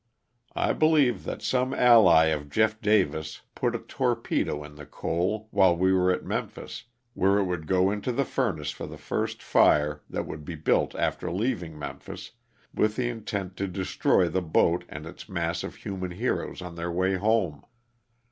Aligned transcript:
I 0.55 0.73
believe 0.73 1.25
that 1.25 1.43
some 1.43 1.75
ally 1.75 2.29
of 2.33 2.49
Jeff. 2.49 2.81
Davis 2.81 3.41
put 3.53 3.75
a 3.75 3.77
torpedo 3.77 4.63
in 4.63 4.73
the 4.73 4.87
coal, 4.87 5.47
while 5.51 5.77
we 5.77 5.93
were 5.93 6.11
at 6.11 6.25
Memphis, 6.25 6.85
where 7.13 7.37
it 7.37 7.43
would 7.43 7.67
go 7.67 7.91
into 7.91 8.11
the 8.11 8.25
furnace 8.25 8.71
for 8.71 8.87
the 8.87 8.97
first 8.97 9.43
fire 9.43 10.01
that 10.09 10.25
would 10.25 10.43
be 10.43 10.55
built 10.55 10.95
after 10.95 11.29
leaving 11.31 11.77
Memphis, 11.77 12.31
with 12.73 12.95
the 12.95 13.09
intent 13.09 13.55
to 13.57 13.67
destroy 13.67 14.27
the 14.27 14.41
boat 14.41 14.85
and 14.89 15.05
its 15.05 15.29
mass 15.29 15.63
of 15.63 15.75
human 15.75 16.09
heroes 16.09 16.63
on 16.63 16.73
their 16.73 16.91
way 16.91 17.13
home. 17.13 17.63